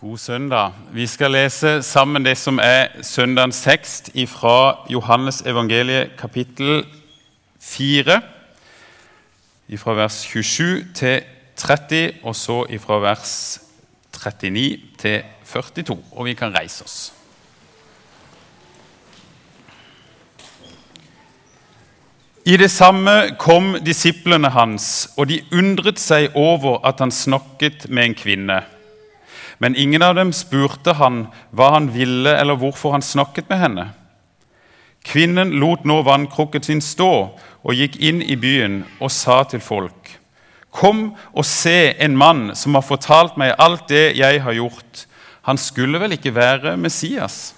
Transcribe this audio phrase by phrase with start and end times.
[0.00, 0.72] God søndag.
[0.92, 6.84] Vi skal lese sammen det som er søndagens tekst fra Johannes evangeliet kapittel
[7.60, 8.20] 4,
[9.76, 11.22] fra vers 27 til
[11.56, 13.60] 30, og så fra vers
[14.14, 15.98] 39 til 42.
[16.12, 17.12] Og vi kan reise oss.
[22.46, 28.04] I det samme kom disiplene hans, og de undret seg over at han snakket med
[28.04, 28.64] en kvinne.
[29.58, 33.86] Men ingen av dem spurte han hva han ville, eller hvorfor han snakket med henne.
[35.04, 37.12] Kvinnen lot nå vannkrukken sin stå
[37.64, 40.18] og gikk inn i byen og sa til folk.:
[40.70, 45.06] Kom og se en mann som har fortalt meg alt det jeg har gjort.
[45.42, 47.54] Han skulle vel ikke være Messias?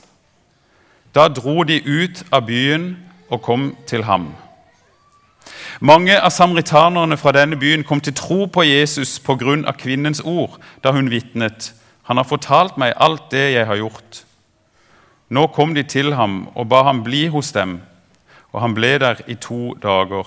[1.14, 2.96] Da dro de ut av byen
[3.30, 4.30] og kom til ham.
[5.80, 9.72] Mange av samaritanerne fra denne byen kom til tro på Jesus pga.
[9.72, 11.74] kvinnens ord da hun vitnet.
[12.08, 14.24] Han har fortalt meg alt det jeg har gjort.
[15.30, 17.78] Nå kom de til ham og ba ham bli hos dem,
[18.50, 20.26] og han ble der i to dager.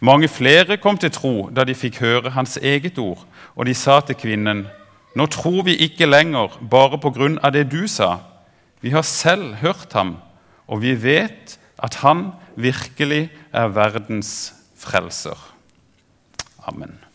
[0.00, 3.24] Mange flere kom til tro da de fikk høre hans eget ord,
[3.56, 4.66] og de sa til kvinnen.:
[5.16, 8.18] Nå tror vi ikke lenger bare på grunn av det du sa.
[8.80, 10.16] Vi har selv hørt ham,
[10.68, 15.38] og vi vet at han virkelig er verdens frelser.
[16.66, 17.05] Amen.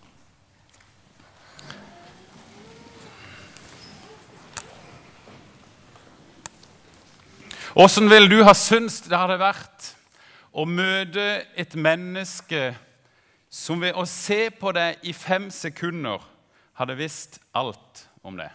[7.81, 9.85] Åssen ville du ha syntes det hadde vært
[10.53, 11.23] å møte
[11.57, 12.75] et menneske
[13.49, 16.21] som ved å se på deg i fem sekunder
[16.77, 18.51] hadde visst alt om det?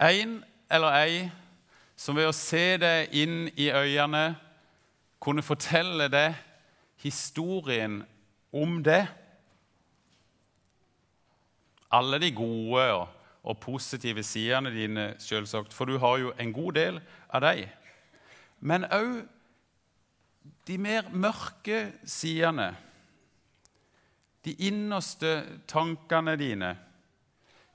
[0.00, 0.38] En
[0.70, 1.18] eller ei
[1.98, 4.38] som ved å se deg inn i øynene
[5.20, 6.40] kunne fortelle deg
[7.04, 8.00] historien
[8.48, 9.02] om det.
[11.92, 13.17] Alle de gode og
[13.48, 17.00] og positive sidene dine, selvsagt, for du har jo en god del
[17.32, 17.68] av dem.
[18.60, 19.22] Men òg
[20.68, 22.74] de mer mørke sidene,
[24.44, 25.32] de innerste
[25.68, 26.74] tankene dine,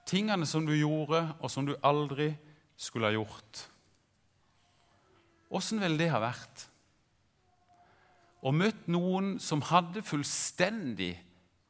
[0.10, 2.32] tingene som du gjorde, og som du aldri
[2.78, 3.66] skulle ha gjort.
[5.54, 6.68] Åssen ville det ha vært?
[8.44, 11.14] Å møte noen som hadde fullstendig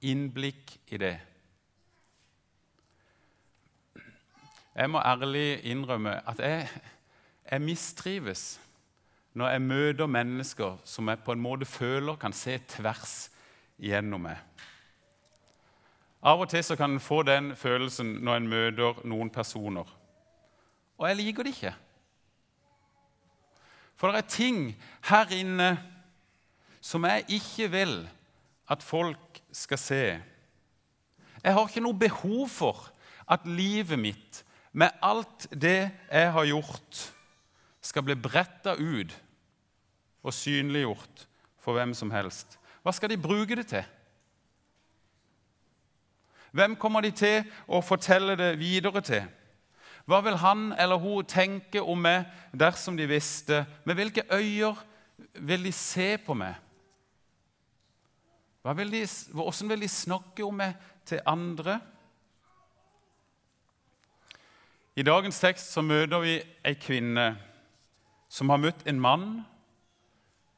[0.04, 1.18] innblikk i det.
[4.76, 6.70] Jeg må ærlig innrømme at jeg,
[7.52, 8.60] jeg mistrives
[9.34, 13.14] når jeg møter mennesker som jeg på en måte føler kan se tvers
[13.82, 14.38] gjennom meg.
[16.24, 19.90] Av og til så kan en få den følelsen når en møter noen personer.
[20.98, 21.74] Og jeg liker det ikke.
[24.00, 24.62] For det er ting
[25.10, 25.70] her inne
[26.82, 27.94] som jeg ikke vil
[28.72, 30.04] at folk skal se.
[31.44, 32.88] Jeg har ikke noe behov for
[33.30, 37.02] at livet mitt med alt det jeg har gjort,
[37.84, 39.12] skal bli bretta ut
[40.24, 41.28] og synliggjort
[41.62, 42.58] for hvem som helst.
[42.84, 43.84] Hva skal de bruke det til?
[46.54, 49.24] Hvem kommer de til å fortelle det videre til?
[50.06, 53.64] Hva vil han eller hun tenke om meg dersom de visste?
[53.88, 54.76] Med hvilke øyne
[55.34, 56.60] vil de se på meg?
[58.62, 60.76] Hvordan vil, de, hvordan vil de snakke om meg
[61.08, 61.80] til andre?
[64.94, 67.32] I dagens tekst så møter vi ei kvinne
[68.30, 69.26] som har møtt en mann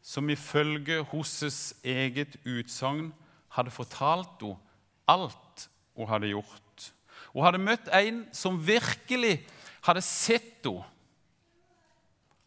[0.03, 3.13] som ifølge hennes eget utsagn
[3.55, 4.59] hadde fortalt henne
[5.07, 6.91] alt hun hadde gjort.
[7.31, 9.37] Hun hadde møtt en som virkelig
[9.87, 10.83] hadde sett henne.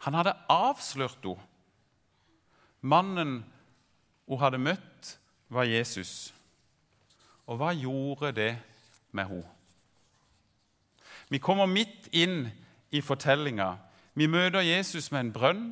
[0.05, 1.41] Han hadde avslørt henne.
[2.85, 3.39] Mannen
[4.29, 5.15] hun hadde møtt,
[5.49, 6.35] var Jesus.
[7.49, 8.53] Og hva gjorde det
[9.17, 9.58] med henne?
[11.29, 12.49] Vi kommer midt inn
[12.91, 13.77] i fortellinga.
[14.15, 15.65] Vi møter Jesus med en brønn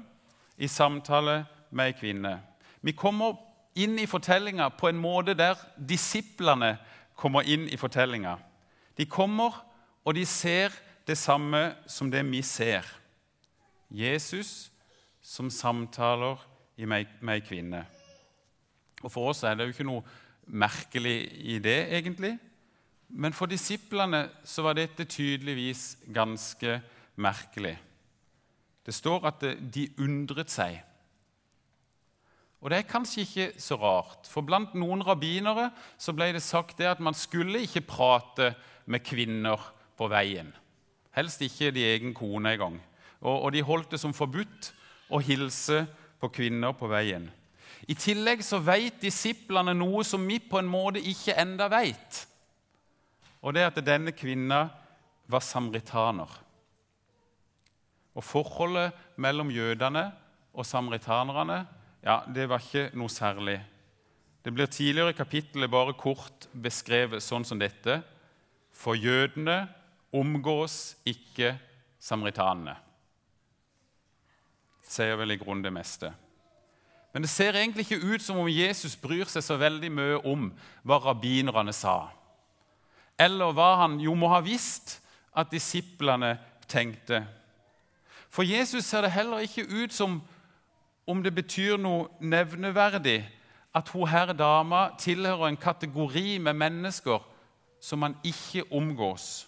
[0.56, 2.37] i samtale med ei kvinne.
[2.81, 3.39] Vi kommer
[3.77, 6.77] inn i fortellinga på en måte der disiplene
[7.16, 8.36] kommer inn i fortellinga.
[8.97, 9.53] De kommer,
[10.04, 10.72] og de ser
[11.07, 12.84] det samme som det vi ser.
[13.91, 14.71] Jesus
[15.22, 16.41] som samtaler
[16.77, 17.84] med ei kvinne.
[19.03, 20.04] Og For oss er det jo ikke noe
[20.47, 22.36] merkelig i det, egentlig.
[23.09, 26.81] Men for disiplene så var dette tydeligvis ganske
[27.17, 27.77] merkelig.
[28.87, 30.81] Det står at de undret seg.
[32.61, 35.69] Og Det er kanskje ikke så rart, for blant noen rabbinere
[35.99, 38.55] så ble det sagt det at man skulle ikke prate
[38.87, 39.61] med kvinner
[39.99, 40.49] på veien.
[41.15, 42.81] Helst ikke de egen kone engang.
[43.21, 44.73] Og, og de holdt det som forbudt
[45.11, 45.85] å hilse
[46.21, 47.29] på kvinner på veien.
[47.87, 52.25] I tillegg så vet disiplene noe som vi på en måte ikke enda vet.
[53.47, 54.65] Og det er at denne kvinna
[55.31, 56.31] var samritaner.
[58.16, 60.09] Og forholdet mellom jødene
[60.57, 61.60] og samaritanerne
[62.07, 63.59] ja, det var ikke noe særlig.
[64.43, 67.98] Det blir tidligere i kapittelet bare kort beskrevet sånn som dette.
[68.71, 69.65] For jødene
[70.15, 71.57] omgås ikke
[71.98, 72.77] samaritanene.
[74.83, 76.13] Det sier vel i grunnen det meste.
[77.10, 80.51] Men det ser egentlig ikke ut som om Jesus bryr seg så veldig mye om
[80.87, 82.13] hva rabbinerne sa,
[83.18, 84.98] eller hva han jo må ha visst
[85.36, 86.36] at disiplene
[86.68, 87.22] tenkte.
[88.28, 90.21] For Jesus ser det heller ikke ut som
[91.07, 93.21] om det betyr noe nevneverdig
[93.77, 97.22] at hun herre dama tilhører en kategori med mennesker
[97.80, 99.47] som han ikke omgås.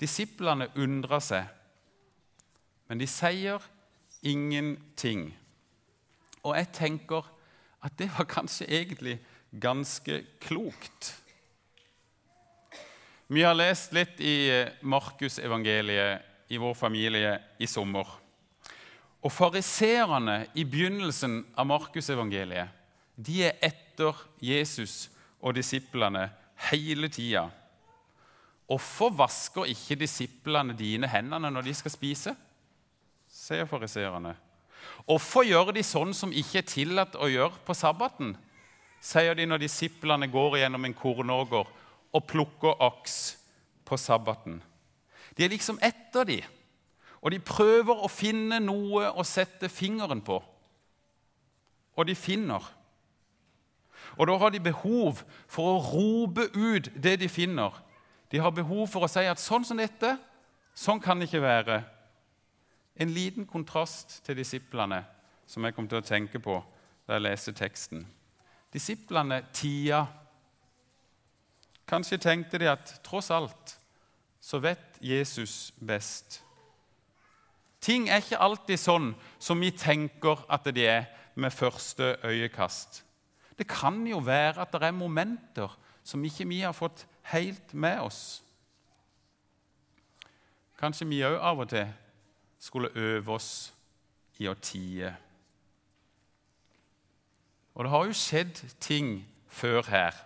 [0.00, 1.44] Disiplene undrer seg,
[2.88, 3.62] men de sier
[4.22, 5.28] ingenting.
[6.42, 7.26] Og jeg tenker
[7.84, 9.18] at det var kanskje egentlig
[9.60, 11.14] ganske klokt.
[13.34, 18.06] Vi har lest litt i Markusevangeliet i vår familie i sommer.
[19.26, 22.70] Og Fariseerne i begynnelsen av Markusevangeliet
[23.18, 25.08] de er etter Jesus
[25.42, 26.28] og disiplene
[26.68, 27.48] hele tida.
[28.70, 32.38] Hvorfor vasker ikke disiplene dine hendene når de skal spise?
[33.34, 34.36] sier fariseerne.
[35.08, 38.36] Hvorfor gjør de sånn som ikke er tillatt å gjøre på sabbaten?
[39.02, 41.80] sier de når disiplene går gjennom en kornåger
[42.14, 43.36] og plukker aks
[43.84, 44.60] på sabbaten.
[45.34, 46.38] De er liksom etter de,
[47.24, 50.38] og de prøver å finne noe å sette fingeren på.
[51.96, 52.62] Og de finner.
[54.18, 57.72] Og da har de behov for å rope ut det de finner.
[58.30, 60.14] De har behov for å si at sånn som dette,
[60.74, 61.80] sånn kan det ikke være.
[63.00, 65.02] En liten kontrast til disiplene
[65.46, 66.60] som jeg kom til å tenke på
[67.06, 68.04] da jeg leste teksten.
[68.74, 70.04] Disiplene tida.
[71.86, 73.78] Kanskje tenkte de at tross alt
[74.40, 76.42] så vet Jesus best.
[77.80, 83.02] Ting er ikke alltid sånn som vi tenker at de er med første øyekast.
[83.58, 88.00] Det kan jo være at det er momenter som ikke vi har fått helt med
[88.00, 88.42] oss.
[90.80, 91.92] Kanskje vi òg av og til
[92.60, 93.50] skulle øve oss
[94.40, 95.12] i å tie.
[97.74, 100.16] Og det har jo skjedd ting før her.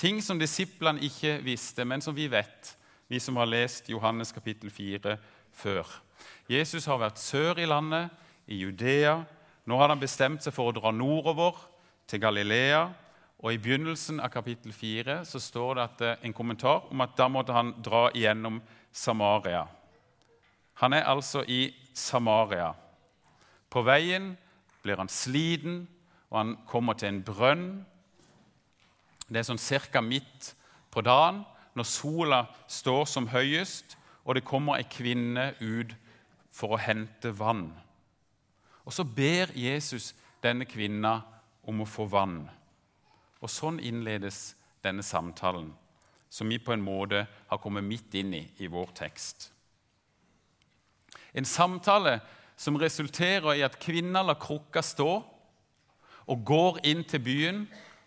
[0.00, 2.70] Ting som disiplene ikke visste, men som vi vet,
[3.08, 5.18] vi som har lest Johannes kapittel 4
[5.52, 5.84] før.
[6.48, 8.08] Jesus har vært sør i landet,
[8.48, 9.18] i Judea.
[9.68, 11.58] Nå har han bestemt seg for å dra nordover,
[12.08, 12.88] til Galilea.
[13.44, 17.16] Og I begynnelsen av kapittel 4 så står det at, eh, en kommentar om at
[17.16, 18.60] da måtte han dra igjennom
[18.92, 19.68] Samaria.
[20.74, 22.74] Han er altså i Samaria.
[23.70, 24.36] På veien
[24.82, 25.88] blir han sliten,
[26.30, 27.86] og han kommer til en brønn.
[29.30, 29.62] Det er sånn
[29.92, 30.00] ca.
[30.02, 30.54] midt
[30.90, 31.44] på dagen,
[31.74, 35.94] når sola står som høyest, og det kommer ei kvinne ut
[36.52, 37.70] for å hente vann.
[38.84, 41.20] Og så ber Jesus denne kvinna
[41.62, 42.42] om å få vann.
[43.40, 45.70] Og sånn innledes denne samtalen,
[46.28, 49.52] som vi på en måte har kommet midt inn i i vår tekst.
[51.32, 52.18] En samtale
[52.58, 55.12] som resulterer i at kvinna lar krukka stå
[56.30, 57.62] og går inn til byen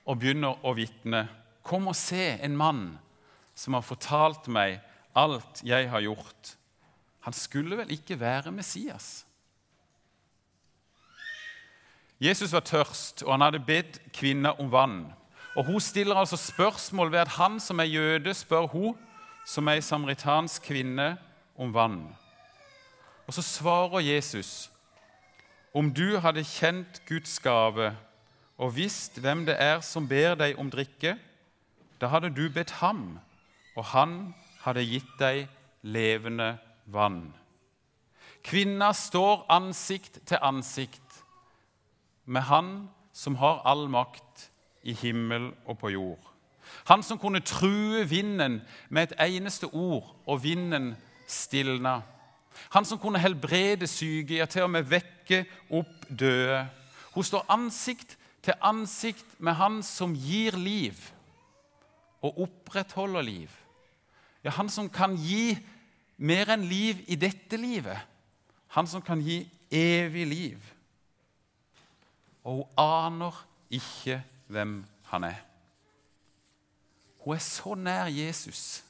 [0.05, 1.27] og begynner å vitne.
[1.63, 2.83] Kom og se en mann
[3.55, 4.81] som har fortalt meg
[5.15, 6.55] alt jeg har gjort.
[7.23, 9.25] Han skulle vel ikke være Messias?
[12.23, 15.13] Jesus var tørst, og han hadde bedt kvinna om vann.
[15.55, 18.95] Og Hun stiller altså spørsmål ved at han som er jøde, spør hun,
[19.45, 21.17] som er ei samaritansk kvinne,
[21.55, 22.15] om vann.
[23.27, 24.71] Og så svarer Jesus,
[25.73, 27.93] om du hadde kjent Guds gave
[28.63, 31.17] og visst hvem det er som ber deg om drikke,
[31.99, 33.19] da hadde du bedt ham,
[33.75, 35.49] og han hadde gitt deg
[35.83, 36.53] levende
[36.87, 37.33] vann.
[38.43, 41.23] Kvinna står ansikt til ansikt
[42.25, 42.69] med Han
[43.13, 44.47] som har all makt
[44.83, 46.31] i himmel og på jord.
[46.87, 50.95] Han som kunne true vinden med et eneste ord, og vinden
[51.27, 52.01] stilna.
[52.71, 56.65] Han som kunne helbrede syke, ja, til og med vekke opp døde.
[57.13, 60.99] Hun står ansikt til ansikt med Han som gir liv
[62.23, 63.49] og opprettholder liv.
[64.43, 65.55] Ja, Han som kan gi
[66.17, 67.99] mer enn liv i dette livet.
[68.75, 70.71] Han som kan gi evig liv.
[72.43, 74.81] Og hun aner ikke hvem
[75.11, 75.39] han er.
[77.23, 78.83] Hun er så nær Jesus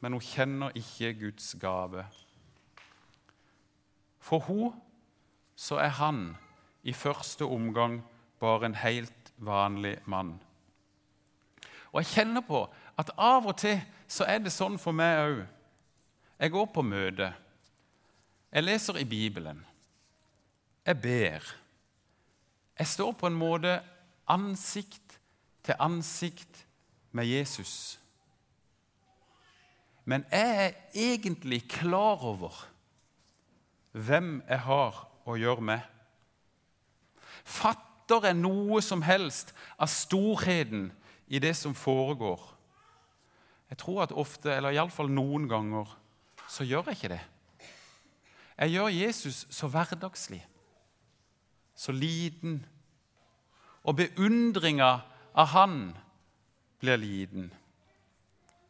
[0.00, 2.04] men hun kjenner ikke Guds gave.
[4.18, 4.74] For hun
[5.56, 6.36] så er han
[6.82, 8.00] i første omgang
[8.40, 10.38] bare en helt vanlig mann.
[11.92, 12.66] Og jeg kjenner på
[12.98, 15.40] at av og til så er det sånn for meg òg.
[16.38, 17.32] Jeg går på møte.
[18.52, 19.64] Jeg leser i Bibelen.
[20.86, 21.44] Jeg ber.
[22.78, 23.80] Jeg står på en måte
[24.30, 25.18] ansikt
[25.66, 26.64] til ansikt
[27.12, 27.98] med Jesus.
[30.04, 32.54] Men jeg er egentlig klar over
[33.92, 35.80] hvem jeg har å gjøre med.
[37.48, 40.90] Fatter jeg noe som helst av storheten
[41.28, 42.40] i det som foregår?
[43.68, 45.90] Jeg tror at ofte, eller iallfall noen ganger,
[46.48, 47.24] så gjør jeg ikke det.
[48.58, 50.40] Jeg gjør Jesus så hverdagslig,
[51.76, 52.62] så liten,
[53.84, 54.88] og beundringa
[55.38, 55.76] av han
[56.80, 57.52] blir liten.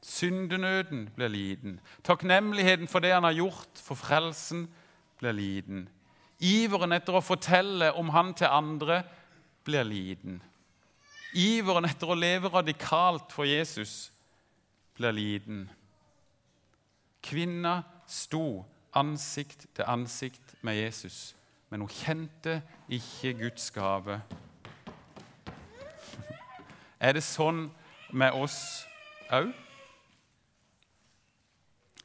[0.05, 1.79] Syndenøden blir liten.
[2.05, 4.69] Takknemligheten for det han har gjort for frelsen,
[5.19, 5.89] blir liten.
[6.38, 9.02] Iveren etter å fortelle om han til andre
[9.66, 10.38] blir liten.
[11.35, 14.12] Iveren etter å leve radikalt for Jesus
[14.97, 15.66] blir liten.
[17.23, 18.64] Kvinna sto
[18.97, 21.35] ansikt til ansikt med Jesus,
[21.68, 24.21] men hun kjente ikke Guds gave.
[27.04, 27.66] Er det sånn
[28.11, 28.87] med oss
[29.30, 29.52] òg?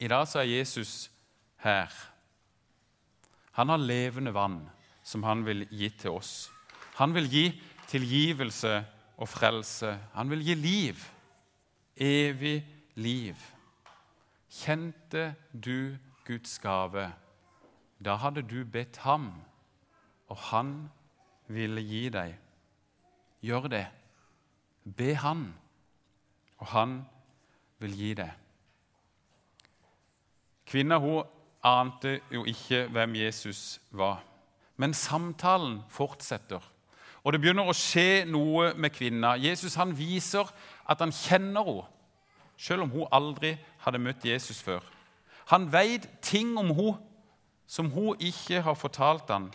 [0.04, 1.10] I dag så er Jesus
[1.64, 2.13] her.
[3.54, 4.70] Han har levende vann
[5.04, 6.50] som han vil gi til oss.
[6.98, 7.46] Han vil gi
[7.90, 8.80] tilgivelse
[9.18, 9.98] og frelse.
[10.14, 11.04] Han vil gi liv.
[11.96, 12.64] Evig
[12.96, 13.38] liv.
[14.50, 17.12] Kjente du Guds gave?
[18.04, 19.30] Da hadde du bedt ham,
[20.28, 20.90] og han
[21.48, 22.36] ville gi deg.
[23.44, 23.86] Gjør det.
[24.84, 25.54] Be Han,
[26.58, 27.06] og Han
[27.80, 28.32] vil gi deg.
[30.68, 31.24] Kvinna hun
[31.64, 34.24] ante jo ikke hvem Jesus var.
[34.78, 36.62] Men samtalen fortsetter,
[37.24, 39.38] og det begynner å skje noe med kvinna.
[39.40, 40.50] Jesus han viser
[40.90, 41.86] at han kjenner henne,
[42.58, 43.56] selv om hun aldri
[43.86, 44.84] hadde møtt Jesus før.
[45.52, 46.98] Han vet ting om henne
[47.68, 49.48] som hun ikke har fortalt han.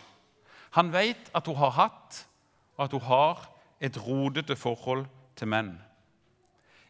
[0.75, 2.25] Han vet at hun har hatt
[2.77, 3.45] og at hun har
[3.81, 5.73] et rodete forhold til menn.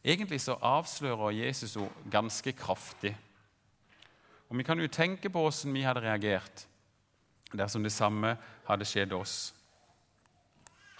[0.04, 3.16] Egentlig så avslører Jesus henne ganske kraftig.
[4.50, 6.66] Og Vi kan jo tenke på hvordan vi hadde reagert
[7.54, 8.36] dersom det samme
[8.68, 9.54] hadde skjedd oss.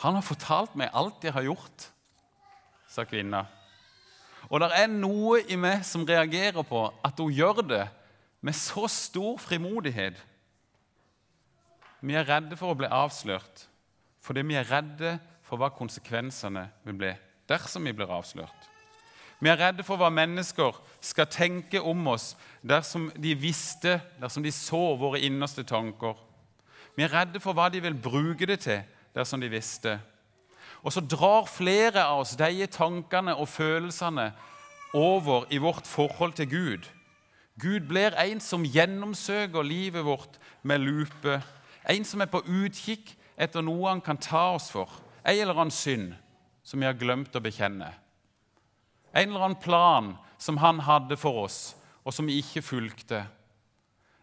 [0.02, 1.90] Han har fortalt meg alt jeg har gjort,
[2.90, 3.44] sa kvinna.
[4.50, 7.86] Og det er noe i meg som reagerer på at hun gjør det
[8.42, 10.16] med så stor frimodighet.
[12.00, 13.66] Vi er redde for å bli avslørt
[14.24, 15.14] fordi vi er redde
[15.48, 17.12] for hva konsekvensene vil bli
[17.50, 18.69] dersom vi blir avslørt.
[19.40, 24.52] Vi er redde for hva mennesker skal tenke om oss dersom de visste, dersom de
[24.52, 26.18] så våre innerste tanker.
[26.96, 28.82] Vi er redde for hva de vil bruke det til
[29.16, 29.96] dersom de visste.
[30.84, 34.32] Og så drar flere av oss de tankene og følelsene
[34.94, 36.90] over i vårt forhold til Gud.
[37.60, 41.42] Gud blir en som gjennomsøker livet vårt med lupe.
[41.90, 44.92] En som er på utkikk etter noe han kan ta oss for.
[45.24, 46.14] En eller annen synd
[46.64, 47.92] som vi har glemt å bekjenne.
[49.20, 51.60] En eller annen plan som han hadde for oss,
[52.08, 53.26] og som vi ikke fulgte.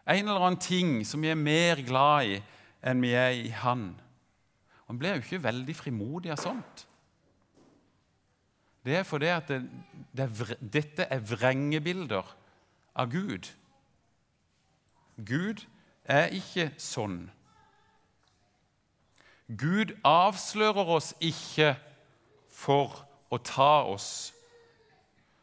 [0.07, 2.41] En eller annen ting som vi er mer glad i
[2.87, 3.91] enn vi er i han.
[4.87, 6.87] Og Han blir jo ikke veldig frimodig av sånt.
[8.87, 9.65] Det er fordi at det,
[10.15, 12.23] det, dette er vrengebilder
[12.95, 13.49] av Gud.
[15.17, 15.65] Gud
[16.07, 17.25] er ikke sånn.
[19.47, 21.73] Gud avslører oss ikke
[22.47, 22.95] for
[23.27, 24.31] å ta oss.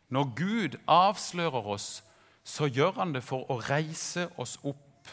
[0.08, 2.04] Når Gud avslører oss,
[2.44, 5.08] så gjør han det for å reise oss opp.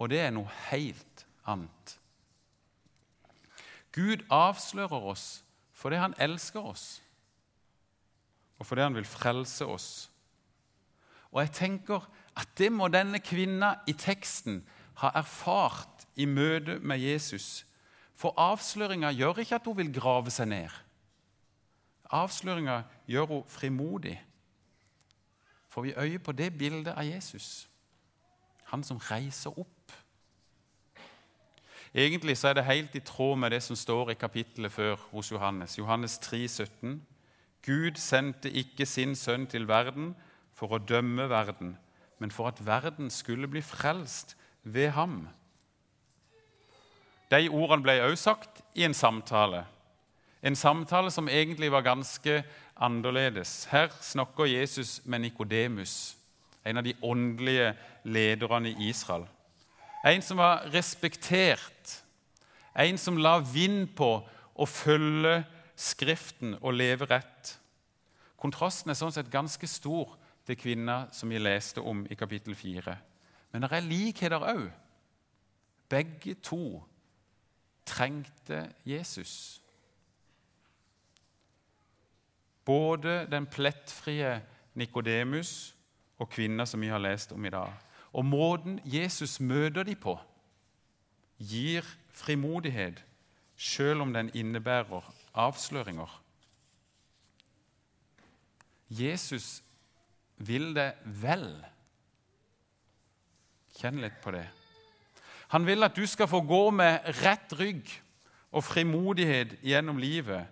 [0.00, 1.96] Og det er noe helt annet.
[3.92, 5.42] Gud avslører oss
[5.80, 7.00] fordi han elsker oss,
[8.60, 10.10] og fordi han vil frelse oss.
[11.32, 12.04] Og jeg tenker
[12.36, 14.60] at det må denne kvinna i teksten
[15.00, 17.64] ha erfart i møte med Jesus.
[18.20, 20.68] For avsløringa gjør ikke at hun vil grave seg ned.
[22.10, 24.16] Avsløringa gjør hun frimodig.
[25.68, 27.68] Får vi øye på det bildet av Jesus,
[28.64, 29.92] han som reiser opp.
[31.94, 35.32] Egentlig så er det helt i tråd med det som står i kapittelet før hos
[35.32, 35.78] Johannes.
[35.78, 37.06] Johannes 3, 17.
[37.66, 40.14] Gud sendte ikke sin sønn til verden
[40.54, 41.76] for å dømme verden,
[42.18, 45.28] men for at verden skulle bli frelst ved ham.
[47.30, 49.64] De ordene ble også sagt i en samtale.
[50.42, 52.42] En samtale som egentlig var ganske
[52.76, 53.64] annerledes.
[53.70, 56.16] Her snakker Jesus med Nikodemus,
[56.64, 59.26] en av de åndelige lederne i Israel.
[60.04, 62.00] En som var respektert,
[62.76, 64.12] en som la vind på
[64.54, 65.42] å følge
[65.80, 67.54] Skriften og leve rett.
[68.36, 70.12] Kontrasten er sånn sett ganske stor
[70.44, 72.96] til kvinna som vi leste om i kapittel 4.
[73.52, 74.66] Men det er likheter òg.
[75.88, 76.82] Begge to
[77.88, 79.62] trengte Jesus.
[82.64, 84.40] Både den plettfrie
[84.74, 85.74] Nikodemus
[86.20, 87.72] og kvinner som vi har lest om i dag.
[88.12, 90.16] Og måten Jesus møter dem på,
[91.38, 93.04] gir frimodighet,
[93.56, 96.22] selv om den innebærer avsløringer.
[98.90, 99.62] Jesus
[100.36, 101.46] vil det vel.
[103.78, 104.46] Kjenn litt på det.
[105.54, 107.88] Han vil at du skal få gå med rett rygg
[108.50, 110.46] og frimodighet gjennom livet.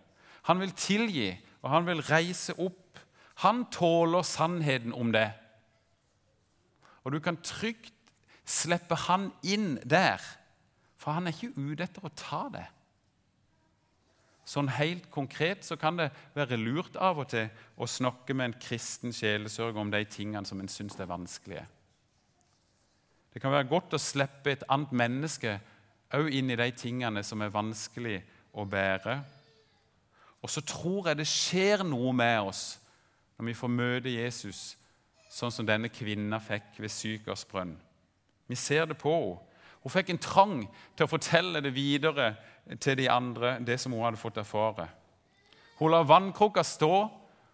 [0.47, 2.99] Han vil tilgi, og han vil reise opp.
[3.45, 5.29] Han tåler sannheten om det.
[7.05, 7.95] Og du kan trygt
[8.49, 10.23] slippe han inn der,
[10.99, 12.67] for han er ikke ute etter å ta det.
[14.49, 18.61] Sånn helt konkret så kan det være lurt av og til å snakke med en
[18.63, 21.67] kristen sjelesørger om de tingene som en syns er vanskelige.
[23.29, 25.59] Det kan være godt å slippe et annet menneske
[26.17, 28.23] òg inn i de tingene som er vanskelig
[28.57, 29.19] å bære.
[30.43, 32.63] Og så tror jeg det skjer noe med oss
[33.39, 34.77] når vi får møte Jesus,
[35.31, 37.77] sånn som denne kvinna fikk ved Sykers brønn.
[38.49, 39.45] Vi ser det på henne.
[39.79, 40.57] Hun fikk en trang
[40.99, 42.33] til å fortelle det videre
[42.83, 44.89] til de andre, det som hun hadde fått erfare.
[45.79, 46.95] Hun lar vannkrukka stå,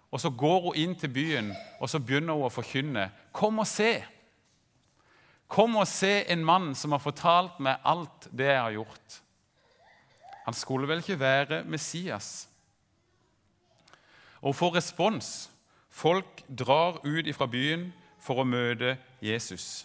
[0.09, 3.09] og så går hun inn til byen og så begynner hun å forkynne.
[3.35, 3.99] Kom og se!
[5.51, 9.19] Kom og se en mann som har fortalt meg alt det jeg har gjort.
[10.47, 12.49] Han skulle vel ikke være Messias?
[14.45, 15.51] Og får respons.
[15.89, 17.89] Folk drar ut fra byen
[18.21, 19.85] for å møte Jesus.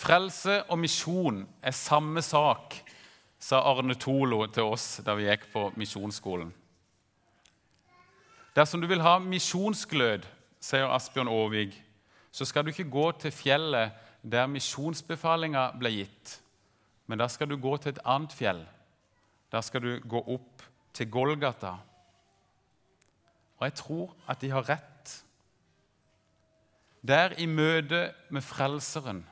[0.00, 2.78] Frelse og misjon er samme sak,
[3.40, 6.50] sa Arne Tolo til oss da vi gikk på misjonsskolen.
[8.56, 10.24] Dersom du vil ha misjonsglød,
[10.60, 11.76] sier Asbjørn Aarvig,
[12.32, 16.34] så skal du ikke gå til fjellet der misjonsbefalinga ble gitt,
[17.06, 18.64] men da skal du gå til et annet fjell.
[19.52, 21.76] Der skal du gå opp til Golgata.
[23.60, 25.12] Og jeg tror at de har rett.
[27.06, 29.22] Der i møte med Frelseren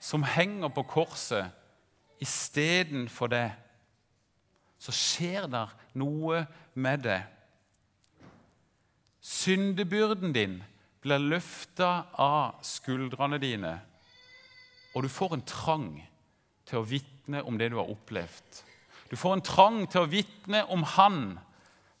[0.00, 1.50] som henger på korset
[2.22, 3.48] istedenfor det,
[4.78, 5.64] så skjer det
[5.98, 6.44] noe
[6.78, 7.20] med det.
[9.20, 10.60] Syndebyrden din
[11.02, 13.74] blir løfta av skuldrene dine,
[14.94, 15.90] og du får en trang
[16.68, 18.62] til å vitne om det du har opplevd.
[19.10, 21.38] Du får en trang til å vitne om Han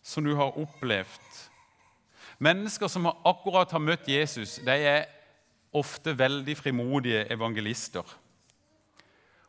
[0.08, 1.44] som du har opplevd.
[2.38, 5.08] Mennesker som akkurat har møtt Jesus, de er
[5.76, 8.06] ofte veldig frimodige evangelister.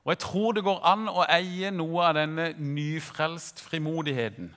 [0.04, 4.56] Og Jeg tror det går an å eie noe av denne nyfrelst frimodigheten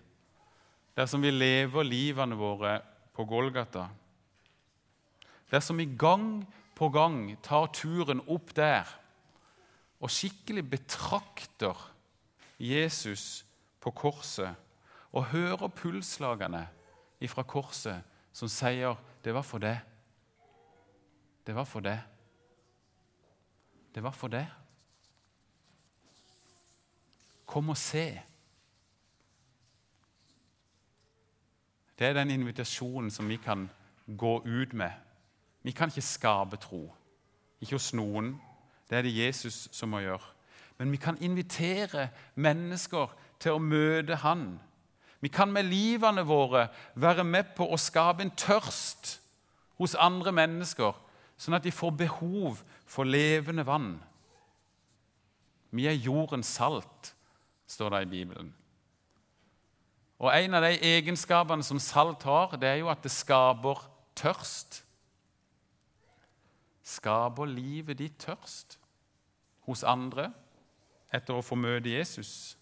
[0.96, 2.74] dersom vi lever livene våre
[3.16, 3.86] på Golgata.
[5.52, 6.42] Dersom vi gang
[6.76, 8.88] på gang tar turen opp der
[10.02, 11.78] og skikkelig betrakter
[12.58, 13.44] Jesus
[13.80, 14.61] på korset
[15.12, 16.66] og hører pulsslagene
[17.20, 19.80] ifra korset som sier 'det var for det'.
[21.46, 22.02] Det var for det.
[23.94, 24.48] Det var for det.
[27.46, 28.22] Kom og se.
[31.98, 33.70] Det er den invitasjonen som vi kan
[34.18, 34.90] gå ut med.
[35.62, 36.94] Vi kan ikke skape tro.
[37.60, 38.40] Ikke hos noen.
[38.90, 40.32] Det er det Jesus som må gjøre.
[40.78, 44.60] Men vi kan invitere mennesker til å møte Han.
[45.22, 46.66] Vi kan med livene våre
[46.98, 49.20] være med på å skape en tørst
[49.78, 50.96] hos andre mennesker
[51.38, 53.94] sånn at de får behov for levende vann.
[55.70, 57.14] Vi er jordens salt,
[57.66, 58.50] står det i Bibelen.
[60.22, 63.80] Og En av de egenskapene som salt har, det er jo at det skaper
[64.14, 64.82] tørst.
[66.82, 68.78] Skaper livet ditt tørst
[69.66, 70.30] hos andre
[71.14, 72.54] etter å få møte Jesus?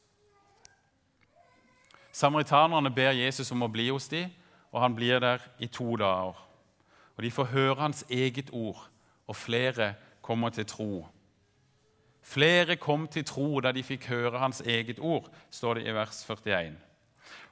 [2.20, 4.28] Samaritanerne ber Jesus om å bli hos dem,
[4.74, 6.36] og han blir der i to dager.
[7.16, 8.82] Og De får høre hans eget ord,
[9.26, 11.06] og flere kommer til tro.
[12.22, 16.20] Flere kom til tro da de fikk høre hans eget ord, står det i vers
[16.28, 16.76] 41.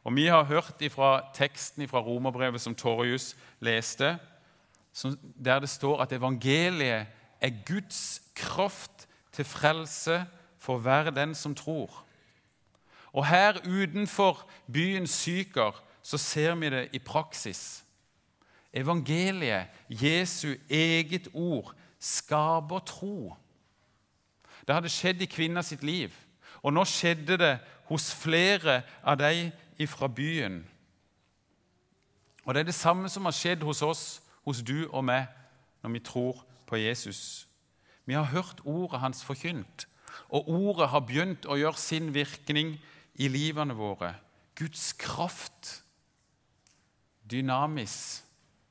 [0.05, 4.19] Og Vi har hørt fra teksten fra romerbrevet som Torjus leste,
[5.45, 7.07] der det står at evangeliet
[7.41, 10.27] er Guds kraft til frelse
[10.59, 12.05] for hver den som tror.
[13.13, 17.85] Og her utenfor byens Syker så ser vi det i praksis.
[18.73, 23.37] Evangeliet, Jesu eget ord, skaper tro.
[24.67, 26.13] Det hadde skjedd i kvinna sitt liv,
[26.63, 27.55] og nå skjedde det
[27.89, 30.61] hos flere av de fra byen.
[32.45, 35.27] Og Det er det samme som har skjedd hos oss, hos du og meg,
[35.83, 37.49] når vi tror på Jesus.
[38.05, 39.87] Vi har hørt ordet hans forkynt,
[40.29, 42.79] og ordet har begynt å gjøre sin virkning
[43.19, 44.15] i livene våre.
[44.59, 45.83] Guds kraft.
[47.29, 48.25] Dynamis,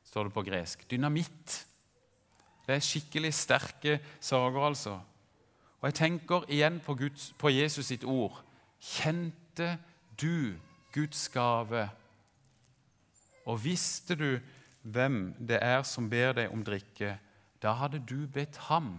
[0.03, 0.87] står det på gresk.
[0.89, 1.65] Dynamitt.
[2.67, 4.97] Det er skikkelig sterke saker, altså.
[5.77, 8.41] Og jeg tenker igjen på, Guds, på Jesus sitt ord.
[8.81, 9.77] Kjente
[10.19, 10.57] du
[10.93, 11.87] Guds gave?
[13.45, 14.29] Og visste du
[14.81, 17.17] hvem det er som ber deg om drikke,
[17.61, 18.97] da hadde du bedt ham.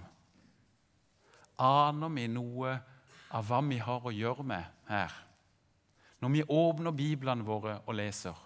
[1.58, 2.78] Aner vi noe
[3.34, 5.12] av hva vi har å gjøre med her?
[6.20, 8.36] Når vi åpner Biblene våre og leser.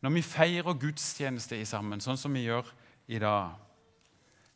[0.00, 2.68] Når vi feirer gudstjeneste sammen, sånn som vi gjør
[3.08, 3.54] i dag,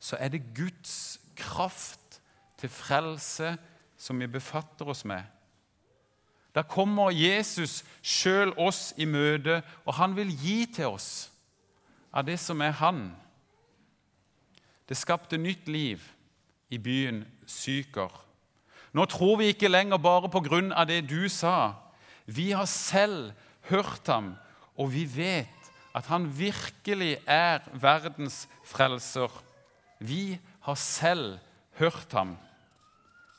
[0.01, 2.21] så er det Guds kraft
[2.61, 3.55] til frelse
[4.01, 5.23] som vi befatter oss med.
[6.55, 11.31] Da kommer Jesus sjøl oss i møte, og han vil gi til oss
[12.11, 13.05] av det som er han.
[14.89, 16.03] Det skapte nytt liv
[16.71, 18.11] i byen Syker.
[18.93, 21.75] Nå tror vi ikke lenger bare på grunn av det du sa.
[22.27, 23.33] Vi har selv
[23.71, 24.35] hørt ham,
[24.77, 29.31] og vi vet at han virkelig er verdens frelser.
[29.99, 31.39] Vi har selv
[31.79, 32.37] hørt ham.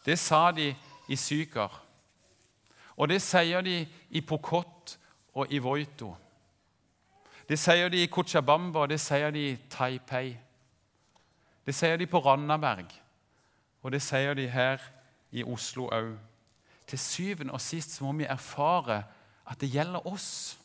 [0.06, 0.76] Det sa de
[1.08, 1.82] i Syker.
[2.98, 4.98] Og det sier de i Pokot
[5.34, 6.16] og i Voito.
[7.50, 10.38] Det sier de i Cochabamba, og det sier de i Taipei.
[11.66, 12.88] Det sier de på Randaberg,
[13.84, 15.01] og det sier de her i
[15.44, 16.18] Oslo òg.
[16.88, 19.04] Til syvende og sist må vi erfare
[19.48, 20.58] at det gjelder oss.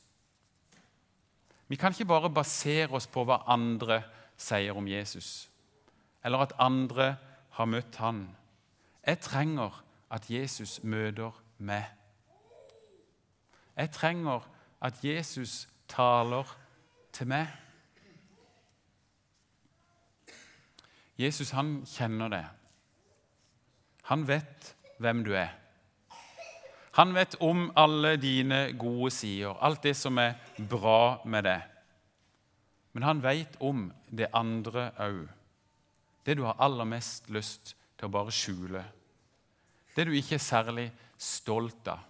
[1.68, 4.02] Vi kan ikke bare basere oss på hva andre
[4.36, 5.48] sier om Jesus,
[6.24, 7.16] eller at andre
[7.50, 8.26] har møtt han.
[9.06, 11.84] Jeg trenger at Jesus møter meg.
[13.76, 14.46] Jeg trenger
[14.80, 16.56] at Jesus taler
[17.12, 17.46] til meg.
[21.18, 22.44] Jesus han kjenner det.
[24.10, 25.52] Han vet hvem du er.
[26.96, 31.64] Han vet om alle dine gode sider, alt det som er bra med deg.
[32.96, 35.26] Men han vet om det andre òg.
[36.24, 38.82] Det du har aller mest lyst til å bare skjule.
[39.92, 40.86] Det du ikke er særlig
[41.20, 42.04] stolt av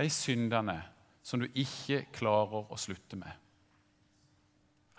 [0.00, 0.76] de syndene
[1.22, 3.32] som du ikke klarer å slutte med.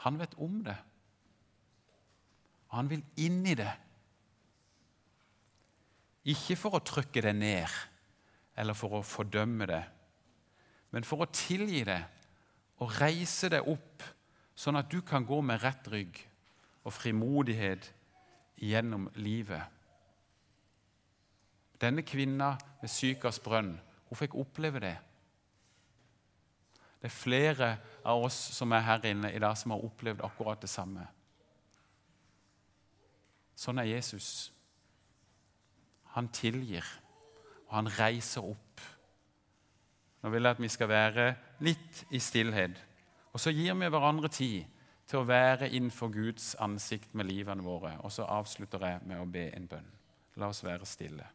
[0.06, 0.76] Han vet om det,
[2.70, 3.72] og han vil inn i det.
[6.30, 7.78] Ikke for å trykke det ned
[8.62, 9.84] eller for å fordømme det,
[10.92, 12.02] men for å tilgi det
[12.82, 14.04] og reise det opp,
[14.58, 16.20] sånn at du kan gå med rett rygg
[16.84, 17.88] og frimodighet
[18.62, 19.64] gjennom livet.
[21.82, 23.74] Denne kvinna ved Sykars brønn
[24.10, 24.98] hun fikk oppleve det.
[27.02, 27.70] Det er flere
[28.06, 31.08] av oss som er her inne i dag, som har opplevd akkurat det samme.
[33.58, 34.52] Sånn er Jesus.
[36.16, 36.86] Han tilgir,
[37.70, 38.84] og han reiser opp.
[40.22, 41.28] Nå vil jeg at vi skal være
[41.66, 42.78] litt i stillhet.
[43.32, 47.96] Og så gir vi hverandre tid til å være innenfor Guds ansikt med livene våre.
[48.06, 49.88] Og så avslutter jeg med å be en bønn.
[50.40, 51.26] La oss være stille.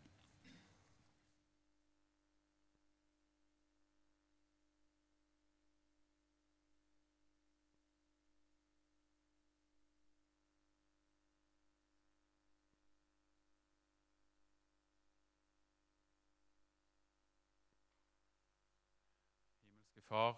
[20.16, 20.36] Far,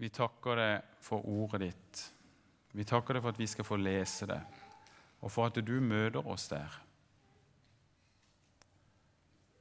[0.00, 2.04] vi takker deg for ordet ditt.
[2.72, 4.38] Vi takker deg for at vi skal få lese det,
[5.20, 6.78] og for at du møter oss der.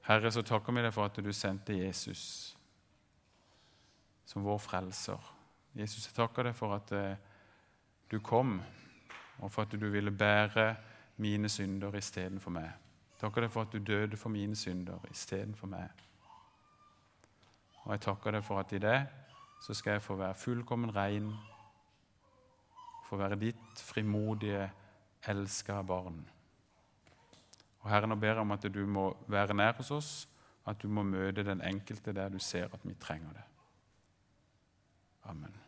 [0.07, 2.23] Herre, så takker vi deg for at du sendte Jesus
[4.31, 5.27] som vår frelser.
[5.75, 7.19] Jesus, jeg takker deg for at eh,
[8.07, 8.55] du kom,
[9.41, 10.69] og for at du ville bære
[11.19, 12.71] mine synder istedenfor meg.
[13.19, 16.07] Takker deg for at du døde for mine synder istedenfor meg.
[17.84, 19.00] Og jeg takker deg for at i det
[19.63, 21.30] så skal jeg få være fullkommen rein,
[23.08, 24.65] få være ditt frimodige,
[25.28, 26.19] elska barn.
[27.84, 30.12] Og Herre, nå ber jeg om at du må være nær hos oss,
[30.67, 33.43] at du må møte den enkelte der du ser at vi trenger det.
[35.24, 35.62] Amen.